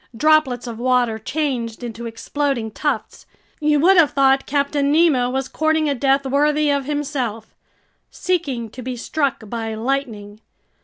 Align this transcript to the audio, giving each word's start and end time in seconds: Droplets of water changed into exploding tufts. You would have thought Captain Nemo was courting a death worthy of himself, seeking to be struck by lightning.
Droplets 0.17 0.65
of 0.65 0.79
water 0.79 1.19
changed 1.19 1.83
into 1.83 2.07
exploding 2.07 2.71
tufts. 2.71 3.27
You 3.59 3.79
would 3.81 3.97
have 3.97 4.09
thought 4.13 4.47
Captain 4.47 4.91
Nemo 4.91 5.29
was 5.29 5.47
courting 5.47 5.87
a 5.87 5.93
death 5.93 6.25
worthy 6.25 6.71
of 6.71 6.85
himself, 6.85 7.53
seeking 8.09 8.71
to 8.71 8.81
be 8.81 8.95
struck 8.97 9.47
by 9.47 9.75
lightning. 9.75 10.39